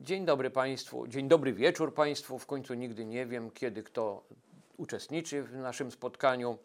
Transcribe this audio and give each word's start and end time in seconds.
Dzień 0.00 0.24
dobry 0.24 0.50
Państwu, 0.50 1.06
dzień 1.06 1.28
dobry 1.28 1.52
wieczór 1.52 1.94
Państwu. 1.94 2.38
W 2.38 2.46
końcu 2.46 2.74
nigdy 2.74 3.06
nie 3.06 3.26
wiem, 3.26 3.50
kiedy 3.50 3.82
kto 3.82 4.24
uczestniczy 4.76 5.42
w 5.42 5.56
naszym 5.56 5.90
spotkaniu, 5.90 6.58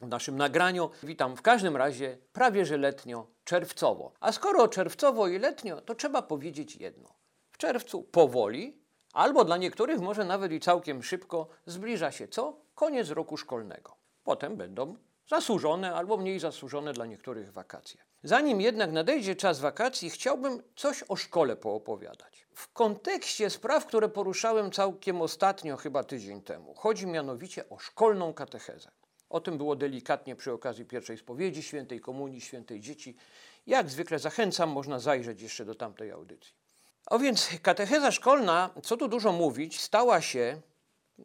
w 0.00 0.08
naszym 0.08 0.36
nagraniu. 0.36 0.90
Witam 1.02 1.36
w 1.36 1.42
każdym 1.42 1.76
razie 1.76 2.18
prawie 2.32 2.66
że 2.66 2.76
letnio, 2.76 3.26
czerwcowo. 3.44 4.12
A 4.20 4.32
skoro 4.32 4.68
czerwcowo 4.68 5.28
i 5.28 5.38
letnio, 5.38 5.80
to 5.80 5.94
trzeba 5.94 6.22
powiedzieć 6.22 6.76
jedno. 6.76 7.14
W 7.50 7.58
czerwcu 7.58 8.02
powoli, 8.02 8.82
albo 9.12 9.44
dla 9.44 9.56
niektórych 9.56 10.00
może 10.00 10.24
nawet 10.24 10.52
i 10.52 10.60
całkiem 10.60 11.02
szybko, 11.02 11.48
zbliża 11.66 12.12
się 12.12 12.28
co? 12.28 12.60
Koniec 12.74 13.10
roku 13.10 13.36
szkolnego. 13.36 13.96
Potem 14.24 14.56
będą 14.56 14.96
zasłużone 15.28 15.94
albo 15.94 16.16
mniej 16.16 16.40
zasłużone 16.40 16.92
dla 16.92 17.06
niektórych 17.06 17.52
wakacje. 17.52 18.00
Zanim 18.22 18.60
jednak 18.60 18.92
nadejdzie 18.92 19.36
czas 19.36 19.60
wakacji, 19.60 20.10
chciałbym 20.10 20.62
coś 20.76 21.04
o 21.08 21.16
szkole 21.16 21.56
poopowiadać. 21.56 22.46
W 22.54 22.72
kontekście 22.72 23.50
spraw, 23.50 23.86
które 23.86 24.08
poruszałem 24.08 24.70
całkiem 24.70 25.22
ostatnio, 25.22 25.76
chyba 25.76 26.04
tydzień 26.04 26.42
temu. 26.42 26.74
Chodzi 26.74 27.06
mianowicie 27.06 27.68
o 27.68 27.78
szkolną 27.78 28.34
katechezę. 28.34 28.90
O 29.30 29.40
tym 29.40 29.58
było 29.58 29.76
delikatnie 29.76 30.36
przy 30.36 30.52
okazji 30.52 30.84
pierwszej 30.84 31.18
spowiedzi, 31.18 31.62
świętej 31.62 32.00
komunii, 32.00 32.40
świętej 32.40 32.80
dzieci. 32.80 33.16
Jak 33.66 33.90
zwykle 33.90 34.18
zachęcam, 34.18 34.70
można 34.70 34.98
zajrzeć 34.98 35.42
jeszcze 35.42 35.64
do 35.64 35.74
tamtej 35.74 36.10
audycji. 36.10 36.52
O 37.06 37.18
więc 37.18 37.48
katecheza 37.62 38.10
szkolna, 38.12 38.70
co 38.82 38.96
tu 38.96 39.08
dużo 39.08 39.32
mówić, 39.32 39.80
stała 39.80 40.20
się 40.20 40.60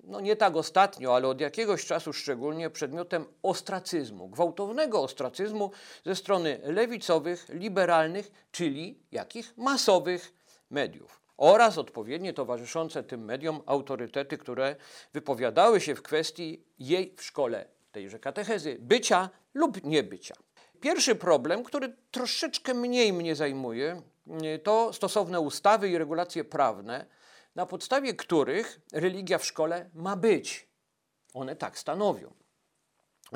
no 0.04 0.20
nie 0.22 0.36
tak 0.36 0.56
ostatnio, 0.56 1.16
ale 1.16 1.28
od 1.28 1.42
jakiegoś 1.42 1.86
czasu 1.86 2.14
szczególnie 2.14 2.70
przedmiotem 2.70 3.26
ostracyzmu, 3.44 4.30
gwałtownego 4.30 5.02
ostracyzmu 5.02 5.72
ze 6.06 6.16
strony 6.16 6.60
lewicowych, 6.64 7.50
liberalnych, 7.50 8.32
czyli 8.52 9.00
jakich 9.12 9.58
masowych 9.58 10.34
mediów. 10.70 11.22
Oraz 11.38 11.78
odpowiednie 11.78 12.34
towarzyszące 12.34 13.04
tym 13.04 13.26
mediom 13.26 13.62
autorytety, 13.66 14.38
które 14.38 14.76
wypowiadały 15.14 15.82
się 15.82 15.96
w 15.96 16.02
kwestii 16.02 16.64
jej 16.80 17.16
w 17.18 17.24
szkole, 17.24 17.66
tejże 17.92 18.20
katechezy, 18.20 18.78
bycia 18.80 19.30
lub 19.54 19.84
niebycia. 19.84 20.36
Pierwszy 20.82 21.16
problem, 21.16 21.64
który 21.64 21.96
troszeczkę 22.12 22.74
mniej 22.74 23.14
mnie 23.14 23.36
zajmuje, 23.36 24.02
to 24.64 24.94
stosowne 24.94 25.40
ustawy 25.40 25.90
i 25.90 25.98
regulacje 25.98 26.44
prawne, 26.44 27.06
na 27.56 27.66
podstawie 27.66 28.14
których 28.14 28.82
religia 28.94 29.38
w 29.38 29.46
szkole 29.46 29.90
ma 29.94 30.16
być. 30.16 30.68
One 31.34 31.56
tak 31.56 31.80
stanowią. 31.80 32.34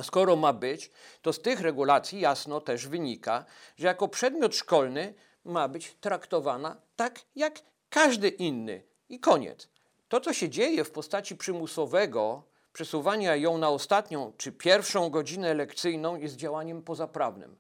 Skoro 0.04 0.36
ma 0.36 0.54
być, 0.54 0.92
to 1.22 1.34
z 1.34 1.42
tych 1.42 1.62
regulacji 1.62 2.20
jasno 2.20 2.62
też 2.62 2.88
wynika, 2.88 3.46
że 3.76 3.88
jako 3.88 4.08
przedmiot 4.08 4.56
szkolny 4.56 5.14
ma 5.46 5.68
być 5.68 5.96
traktowana 6.02 6.82
tak 6.96 7.22
jak 7.36 7.62
każdy 7.90 8.30
inny. 8.30 8.84
I 9.10 9.20
koniec. 9.20 9.70
To, 10.08 10.22
co 10.22 10.34
się 10.34 10.50
dzieje 10.50 10.84
w 10.84 10.92
postaci 10.92 11.36
przymusowego 11.36 12.44
przesuwania 12.74 13.36
ją 13.36 13.58
na 13.58 13.70
ostatnią 13.70 14.34
czy 14.38 14.52
pierwszą 14.52 15.10
godzinę 15.10 15.54
lekcyjną, 15.54 16.16
jest 16.16 16.36
działaniem 16.36 16.82
pozaprawnym. 16.82 17.58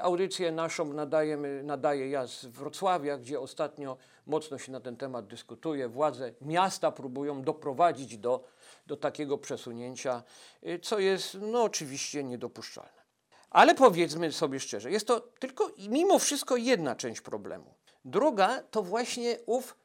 Audycję 0.00 0.52
naszą 0.52 0.92
nadajemy, 0.92 1.62
nadaję 1.62 2.10
ja 2.10 2.26
z 2.26 2.46
Wrocławia, 2.46 3.18
gdzie 3.18 3.40
ostatnio 3.40 3.96
mocno 4.26 4.58
się 4.58 4.72
na 4.72 4.80
ten 4.80 4.96
temat 4.96 5.26
dyskutuje. 5.26 5.88
Władze 5.88 6.32
miasta 6.40 6.92
próbują 6.92 7.42
doprowadzić 7.42 8.18
do, 8.18 8.44
do 8.86 8.96
takiego 8.96 9.38
przesunięcia, 9.38 10.22
y, 10.66 10.78
co 10.78 10.98
jest 10.98 11.36
no, 11.40 11.62
oczywiście 11.62 12.24
niedopuszczalne. 12.24 13.06
Ale 13.50 13.74
powiedzmy 13.74 14.32
sobie 14.32 14.60
szczerze, 14.60 14.90
jest 14.90 15.06
to 15.06 15.20
tylko 15.20 15.70
mimo 15.88 16.18
wszystko 16.18 16.56
jedna 16.56 16.96
część 16.96 17.20
problemu. 17.20 17.74
Druga 18.04 18.62
to 18.70 18.82
właśnie 18.82 19.38
ów 19.46 19.76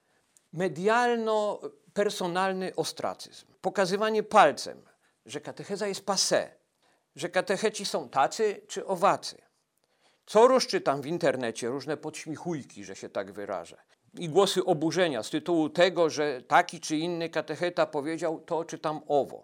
medialno-personalny 0.53 2.75
ostracyzm. 2.75 3.45
Pokazywanie 3.61 4.23
palcem, 4.23 4.81
że 5.25 5.41
katecheza 5.41 5.87
jest 5.87 6.05
passé, 6.05 6.47
że 7.15 7.29
katecheci 7.29 7.85
są 7.85 8.09
tacy 8.09 8.61
czy 8.67 8.85
owacy 8.85 9.50
co 10.25 10.47
rusz 10.47 10.67
czytam 10.67 11.01
w 11.01 11.05
internecie 11.05 11.67
różne 11.67 11.97
podśmichujki, 11.97 12.83
że 12.83 12.95
się 12.95 13.09
tak 13.09 13.31
wyrażę. 13.31 13.77
I 14.19 14.29
głosy 14.29 14.65
oburzenia 14.65 15.23
z 15.23 15.29
tytułu 15.29 15.69
tego, 15.69 16.09
że 16.09 16.41
taki 16.41 16.79
czy 16.79 16.97
inny 16.97 17.29
katecheta 17.29 17.85
powiedział 17.85 18.39
to 18.39 18.65
czy 18.65 18.77
tam 18.77 19.01
owo. 19.07 19.43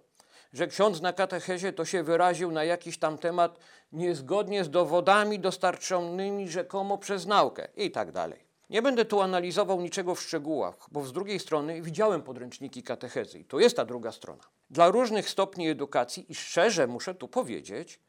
Że 0.54 0.68
ksiądz 0.68 1.02
na 1.02 1.14
katechezie 1.14 1.74
to 1.74 1.86
się 1.86 2.04
wyraził 2.04 2.52
na 2.52 2.64
jakiś 2.64 3.00
tam 3.00 3.18
temat 3.18 3.60
niezgodnie 3.92 4.64
z 4.64 4.70
dowodami 4.70 5.40
dostarczonymi 5.40 6.50
rzekomo 6.50 6.98
przez 6.98 7.26
naukę 7.26 7.68
i 7.76 7.92
tak 7.92 8.12
dalej. 8.12 8.48
Nie 8.70 8.82
będę 8.82 9.06
tu 9.06 9.22
analizował 9.22 9.82
niczego 9.82 10.16
w 10.16 10.22
szczegółach, 10.22 10.88
bo 10.92 11.04
z 11.06 11.14
drugiej 11.14 11.40
strony 11.40 11.82
widziałem 11.82 12.22
podręczniki 12.22 12.84
katechezy 12.84 13.40
i 13.40 13.46
to 13.46 13.60
jest 13.60 13.76
ta 13.76 13.86
druga 13.86 14.12
strona. 14.12 14.44
Dla 14.70 14.90
różnych 14.90 15.30
stopni 15.30 15.70
edukacji 15.70 16.26
i 16.30 16.36
szczerze 16.36 16.88
muszę 16.88 17.16
tu 17.16 17.28
powiedzieć, 17.28 18.00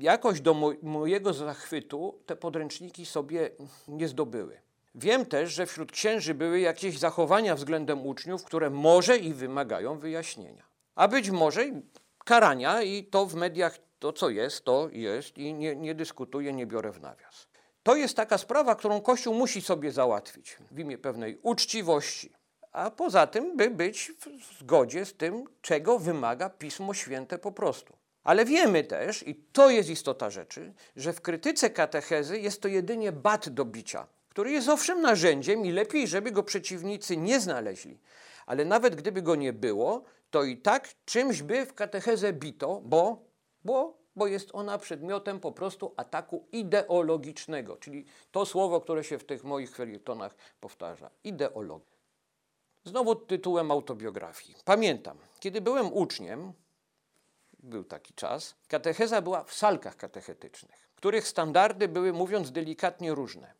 Jakoś 0.00 0.40
do 0.40 0.54
mojego 0.82 1.32
zachwytu 1.32 2.18
te 2.26 2.36
podręczniki 2.36 3.06
sobie 3.06 3.50
nie 3.88 4.08
zdobyły. 4.08 4.60
Wiem 4.94 5.26
też, 5.26 5.52
że 5.52 5.66
wśród 5.66 5.92
księży 5.92 6.34
były 6.34 6.60
jakieś 6.60 6.98
zachowania 6.98 7.54
względem 7.54 8.06
uczniów, 8.06 8.44
które 8.44 8.70
może 8.70 9.18
i 9.18 9.34
wymagają 9.34 9.98
wyjaśnienia. 9.98 10.64
A 10.94 11.08
być 11.08 11.30
może 11.30 11.64
karania 12.24 12.82
i 12.82 13.04
to 13.04 13.26
w 13.26 13.34
mediach 13.34 13.78
to, 13.98 14.12
co 14.12 14.30
jest, 14.30 14.64
to 14.64 14.88
jest 14.92 15.38
i 15.38 15.54
nie, 15.54 15.76
nie 15.76 15.94
dyskutuję, 15.94 16.52
nie 16.52 16.66
biorę 16.66 16.92
w 16.92 17.00
nawias. 17.00 17.46
To 17.82 17.96
jest 17.96 18.16
taka 18.16 18.38
sprawa, 18.38 18.74
którą 18.74 19.00
Kościół 19.00 19.34
musi 19.34 19.62
sobie 19.62 19.92
załatwić 19.92 20.56
w 20.70 20.78
imię 20.78 20.98
pewnej 20.98 21.38
uczciwości, 21.42 22.32
a 22.72 22.90
poza 22.90 23.26
tym, 23.26 23.56
by 23.56 23.70
być 23.70 24.12
w 24.18 24.58
zgodzie 24.58 25.04
z 25.04 25.14
tym, 25.14 25.44
czego 25.62 25.98
wymaga 25.98 26.50
Pismo 26.50 26.94
Święte 26.94 27.38
po 27.38 27.52
prostu. 27.52 27.99
Ale 28.24 28.44
wiemy 28.44 28.84
też, 28.84 29.28
i 29.28 29.34
to 29.34 29.70
jest 29.70 29.90
istota 29.90 30.30
rzeczy, 30.30 30.72
że 30.96 31.12
w 31.12 31.20
krytyce 31.20 31.70
katechezy 31.70 32.40
jest 32.40 32.62
to 32.62 32.68
jedynie 32.68 33.12
bat 33.12 33.48
do 33.48 33.64
bicia, 33.64 34.06
który 34.28 34.50
jest 34.50 34.68
owszem 34.68 35.00
narzędziem 35.00 35.66
i 35.66 35.72
lepiej, 35.72 36.08
żeby 36.08 36.30
go 36.30 36.42
przeciwnicy 36.42 37.16
nie 37.16 37.40
znaleźli. 37.40 37.98
Ale 38.46 38.64
nawet 38.64 38.94
gdyby 38.94 39.22
go 39.22 39.36
nie 39.36 39.52
było, 39.52 40.04
to 40.30 40.44
i 40.44 40.56
tak 40.56 40.88
czymś 41.04 41.42
by 41.42 41.66
w 41.66 41.74
katechezę 41.74 42.32
bito, 42.32 42.80
bo, 42.84 43.22
bo, 43.64 43.98
bo 44.16 44.26
jest 44.26 44.50
ona 44.52 44.78
przedmiotem 44.78 45.40
po 45.40 45.52
prostu 45.52 45.94
ataku 45.96 46.46
ideologicznego, 46.52 47.76
czyli 47.76 48.04
to 48.30 48.46
słowo, 48.46 48.80
które 48.80 49.04
się 49.04 49.18
w 49.18 49.24
tych 49.24 49.44
moich 49.44 49.76
felietonach 49.76 50.34
powtarza. 50.60 51.10
Ideologia. 51.24 51.96
Znowu 52.84 53.14
tytułem 53.14 53.70
autobiografii. 53.70 54.54
Pamiętam, 54.64 55.18
kiedy 55.40 55.60
byłem 55.60 55.92
uczniem, 55.92 56.52
był 57.62 57.84
taki 57.84 58.14
czas, 58.14 58.54
katecheza 58.68 59.22
była 59.22 59.44
w 59.44 59.54
salkach 59.54 59.96
katechetycznych, 59.96 60.88
których 60.96 61.28
standardy 61.28 61.88
były, 61.88 62.12
mówiąc 62.12 62.52
delikatnie, 62.52 63.14
różne. 63.14 63.52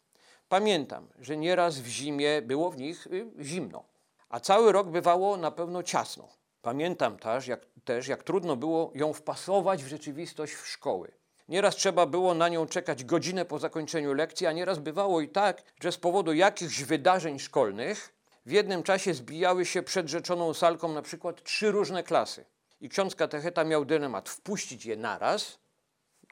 Pamiętam, 0.49 1.09
że 1.19 1.37
nieraz 1.37 1.78
w 1.78 1.87
zimie 1.87 2.43
było 2.43 2.71
w 2.71 2.77
nich 2.77 3.06
y, 3.06 3.27
zimno, 3.41 3.84
a 4.28 4.41
cały 4.41 4.72
rok 4.72 4.88
bywało 4.88 5.37
na 5.37 5.50
pewno 5.50 5.83
ciasno. 5.83 6.28
Pamiętam 6.62 7.19
też 7.19 7.47
jak, 7.47 7.66
też, 7.84 8.09
jak 8.09 8.22
trudno 8.22 8.56
było 8.56 8.93
ją 8.94 9.12
wpasować 9.12 9.84
w 9.84 9.88
rzeczywistość 9.88 10.55
w 10.55 10.67
szkoły. 10.67 11.12
Nieraz 11.49 11.77
trzeba 11.77 12.06
było 12.06 12.34
na 12.34 12.49
nią 12.49 12.67
czekać 12.67 13.05
godzinę 13.05 13.44
po 13.44 13.59
zakończeniu 13.59 14.15
lekcji, 14.15 14.47
a 14.47 14.53
nieraz 14.53 14.78
bywało 14.78 15.21
i 15.21 15.28
tak, 15.28 15.62
że 15.81 15.93
z 15.93 15.97
powodu 15.97 16.32
jakichś 16.32 16.82
wydarzeń 16.82 17.38
szkolnych 17.38 18.15
w 18.47 18.50
jednym 18.50 18.82
czasie 18.82 19.15
zbijały 19.15 19.67
się 19.67 19.82
przed 19.82 20.09
rzeczoną 20.09 20.55
salką 20.55 20.93
na 20.93 21.03
przykład 21.03 21.43
trzy 21.43 21.71
różne 21.71 22.03
klasy. 22.03 22.44
I 22.81 22.89
ksiądz 22.89 23.15
katecheta 23.15 23.65
miał 23.65 23.85
dylemat 23.85 24.29
wpuścić 24.29 24.87
je 24.87 24.97
naraz, 24.97 25.59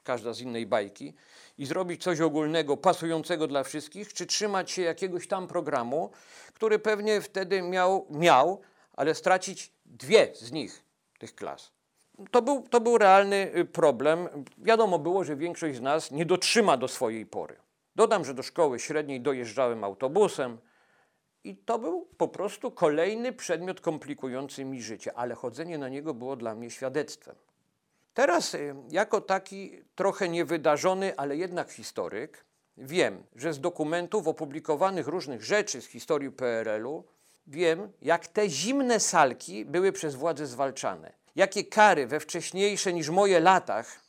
każda 0.03 0.33
z 0.33 0.41
innej 0.41 0.65
bajki, 0.65 1.13
i 1.57 1.65
zrobić 1.65 2.03
coś 2.03 2.21
ogólnego, 2.21 2.77
pasującego 2.77 3.47
dla 3.47 3.63
wszystkich, 3.63 4.13
czy 4.13 4.25
trzymać 4.25 4.71
się 4.71 4.81
jakiegoś 4.81 5.27
tam 5.27 5.47
programu, 5.47 6.11
który 6.53 6.79
pewnie 6.79 7.21
wtedy 7.21 7.61
miał, 7.61 8.07
miał 8.09 8.61
ale 8.93 9.15
stracić 9.15 9.73
dwie 9.85 10.31
z 10.35 10.51
nich, 10.51 10.83
tych 11.19 11.35
klas. 11.35 11.71
To 12.31 12.41
był, 12.41 12.61
to 12.69 12.81
był 12.81 12.97
realny 12.97 13.51
y, 13.55 13.65
problem. 13.65 14.45
Wiadomo 14.57 14.99
było, 14.99 15.23
że 15.23 15.35
większość 15.35 15.77
z 15.77 15.81
nas 15.81 16.11
nie 16.11 16.25
dotrzyma 16.25 16.77
do 16.77 16.87
swojej 16.87 17.25
pory. 17.25 17.55
Dodam, 17.95 18.25
że 18.25 18.33
do 18.33 18.43
szkoły 18.43 18.79
średniej 18.79 19.21
dojeżdżałem 19.21 19.83
autobusem, 19.83 20.57
i 21.43 21.55
to 21.55 21.79
był 21.79 22.07
po 22.17 22.27
prostu 22.27 22.71
kolejny 22.71 23.33
przedmiot 23.33 23.81
komplikujący 23.81 24.65
mi 24.65 24.81
życie, 24.81 25.17
ale 25.17 25.35
chodzenie 25.35 25.77
na 25.77 25.89
niego 25.89 26.13
było 26.13 26.35
dla 26.35 26.55
mnie 26.55 26.69
świadectwem. 26.69 27.35
Teraz, 28.13 28.53
y, 28.53 28.75
jako 28.89 29.21
taki 29.21 29.83
trochę 29.95 30.29
niewydarzony, 30.29 31.17
ale 31.17 31.37
jednak 31.37 31.71
historyk, 31.71 32.45
wiem, 32.77 33.23
że 33.35 33.53
z 33.53 33.59
dokumentów 33.59 34.27
opublikowanych 34.27 35.07
różnych 35.07 35.43
rzeczy 35.43 35.81
z 35.81 35.85
historii 35.85 36.31
PRL-u, 36.31 37.03
wiem, 37.47 37.91
jak 38.01 38.27
te 38.27 38.49
zimne 38.49 38.99
salki 38.99 39.65
były 39.65 39.91
przez 39.91 40.15
władze 40.15 40.45
zwalczane. 40.45 41.13
Jakie 41.35 41.63
kary 41.63 42.07
we 42.07 42.19
wcześniejsze 42.19 42.93
niż 42.93 43.09
moje 43.09 43.39
latach, 43.39 43.99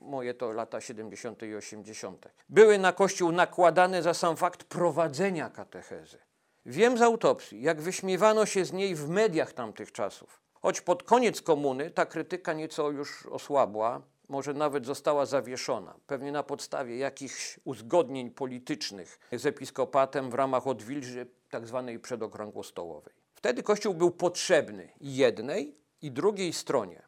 moje 0.00 0.34
to 0.34 0.52
lata 0.52 0.80
70. 0.80 1.42
i 1.42 1.54
80., 1.54 2.28
były 2.48 2.78
na 2.78 2.92
Kościół 2.92 3.32
nakładane 3.32 4.02
za 4.02 4.14
sam 4.14 4.36
fakt 4.36 4.64
prowadzenia 4.64 5.50
katechezy 5.50 6.23
Wiem 6.66 6.98
z 6.98 7.02
autopsji, 7.02 7.62
jak 7.62 7.80
wyśmiewano 7.80 8.46
się 8.46 8.64
z 8.64 8.72
niej 8.72 8.94
w 8.94 9.08
mediach 9.08 9.52
tamtych 9.52 9.92
czasów. 9.92 10.40
Choć 10.54 10.80
pod 10.80 11.02
koniec 11.02 11.42
komuny 11.42 11.90
ta 11.90 12.06
krytyka 12.06 12.52
nieco 12.52 12.90
już 12.90 13.26
osłabła, 13.26 14.02
może 14.28 14.54
nawet 14.54 14.86
została 14.86 15.26
zawieszona, 15.26 15.94
pewnie 16.06 16.32
na 16.32 16.42
podstawie 16.42 16.96
jakichś 16.96 17.60
uzgodnień 17.64 18.30
politycznych 18.30 19.18
z 19.32 19.46
episkopatem 19.46 20.30
w 20.30 20.34
ramach 20.34 20.66
odwilży 20.66 21.26
tzw. 21.50 21.98
przedokrągłostołowej. 22.02 23.14
Wtedy 23.34 23.62
Kościół 23.62 23.94
był 23.94 24.10
potrzebny 24.10 24.88
jednej, 25.00 25.84
i 26.04 26.10
drugiej 26.10 26.52
stronie. 26.52 27.02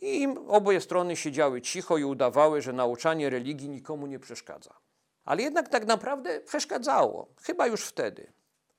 I 0.00 0.28
oboje 0.48 0.80
strony 0.80 1.16
siedziały 1.16 1.60
cicho 1.60 1.98
i 1.98 2.04
udawały, 2.04 2.62
że 2.62 2.72
nauczanie 2.72 3.30
religii 3.30 3.68
nikomu 3.68 4.06
nie 4.06 4.18
przeszkadza. 4.18 4.74
Ale 5.24 5.42
jednak 5.42 5.68
tak 5.68 5.86
naprawdę 5.86 6.40
przeszkadzało, 6.40 7.28
chyba 7.42 7.66
już 7.66 7.84
wtedy. 7.84 8.32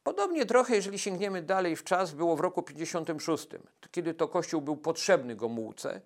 Podobnie 0.05 0.45
trochę, 0.45 0.75
jeżeli 0.75 0.99
sięgniemy 0.99 1.41
dalej 1.41 1.75
w 1.75 1.83
czas, 1.83 2.11
było 2.11 2.35
w 2.35 2.39
roku 2.39 2.63
56, 2.63 3.47
kiedy 3.91 4.13
to 4.13 4.27
Kościół 4.27 4.61
był 4.61 4.77
potrzebny 4.77 5.35
Gomułce 5.35 6.01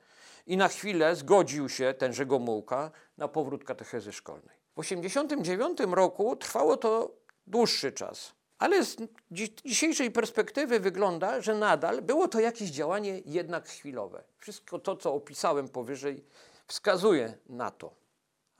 i 0.47 0.57
na 0.57 0.67
chwilę 0.67 1.15
zgodził 1.15 1.69
się 1.69 1.93
tenże 1.97 2.25
Gomułka 2.25 2.91
na 3.17 3.27
powrót 3.27 3.63
katechezy 3.63 4.11
szkolnej. 4.13 4.57
W 4.75 4.79
89 4.79 5.79
roku 5.91 6.35
trwało 6.35 6.77
to 6.77 7.11
dłuższy 7.47 7.91
czas, 7.91 8.33
ale 8.59 8.85
z 8.85 8.97
dzi- 9.31 9.55
dzisiejszej 9.65 10.11
perspektywy 10.11 10.79
wygląda, 10.79 11.41
że 11.41 11.55
nadal 11.55 12.01
było 12.01 12.27
to 12.27 12.39
jakieś 12.39 12.69
działanie 12.69 13.21
jednak 13.25 13.67
chwilowe. 13.67 14.23
Wszystko 14.37 14.79
to, 14.79 14.95
co 14.95 15.13
opisałem 15.13 15.69
powyżej, 15.69 16.25
wskazuje 16.67 17.37
na 17.49 17.71
to. 17.71 17.93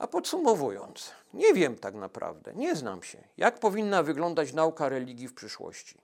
A 0.00 0.06
podsumowując, 0.06 1.12
nie 1.34 1.54
wiem 1.54 1.76
tak 1.76 1.94
naprawdę, 1.94 2.54
nie 2.54 2.76
znam 2.76 3.02
się, 3.02 3.28
jak 3.36 3.58
powinna 3.58 4.02
wyglądać 4.02 4.52
nauka 4.52 4.88
religii 4.88 5.28
w 5.28 5.34
przyszłości. 5.34 6.00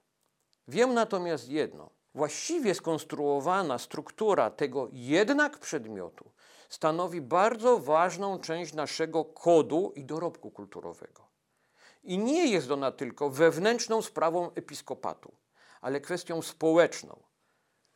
Wiem 0.68 0.94
natomiast 0.94 1.48
jedno: 1.48 1.90
właściwie 2.14 2.74
skonstruowana 2.74 3.78
struktura 3.78 4.50
tego 4.50 4.88
jednak 4.92 5.58
przedmiotu 5.58 6.30
stanowi 6.68 7.20
bardzo 7.20 7.78
ważną 7.78 8.40
część 8.40 8.72
naszego 8.72 9.24
kodu 9.24 9.92
i 9.94 10.04
dorobku 10.04 10.50
kulturowego. 10.50 11.26
I 12.02 12.18
nie 12.18 12.46
jest 12.46 12.70
ona 12.70 12.92
tylko 12.92 13.30
wewnętrzną 13.30 14.02
sprawą 14.02 14.50
episkopatu, 14.54 15.32
ale 15.80 16.00
kwestią 16.00 16.42
społeczną, 16.42 17.22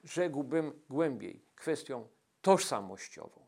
rzekłbym 0.05 0.83
głębiej, 0.91 1.45
kwestią 1.55 2.09
tożsamościową. 2.41 3.47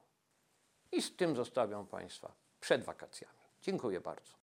I 0.92 1.02
z 1.02 1.16
tym 1.16 1.36
zostawiam 1.36 1.86
Państwa 1.86 2.41
przed 2.62 2.84
wakacjami. 2.84 3.38
Dziękuję 3.62 4.00
bardzo. 4.00 4.30